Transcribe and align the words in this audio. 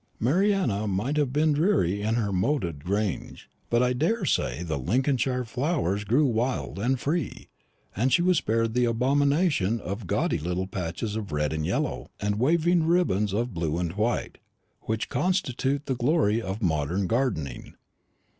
Mariana 0.19 0.87
might 0.87 1.15
have 1.17 1.31
been 1.31 1.53
dreary 1.53 2.01
in 2.01 2.15
her 2.15 2.33
moated 2.33 2.83
grange; 2.83 3.47
but 3.69 3.83
I 3.83 3.93
daresay 3.93 4.63
the 4.63 4.79
Lincolnshire 4.79 5.45
flowers 5.45 6.05
grew 6.05 6.25
wild 6.25 6.79
and 6.79 6.99
free, 6.99 7.49
and 7.95 8.11
she 8.11 8.23
was 8.23 8.39
spared 8.39 8.73
the 8.73 8.85
abomination 8.85 9.79
of 9.79 10.07
gaudy 10.07 10.39
little 10.39 10.65
patches 10.65 11.15
of 11.15 11.31
red 11.31 11.53
and 11.53 11.67
yellow, 11.67 12.09
and 12.19 12.39
waving 12.39 12.87
ribbons 12.87 13.31
of 13.31 13.53
blue 13.53 13.77
and 13.77 13.93
white, 13.93 14.39
which 14.87 15.07
constitute 15.07 15.85
the 15.85 15.93
glory 15.93 16.41
of 16.41 16.63
modern 16.63 17.05
gardening. 17.05 17.75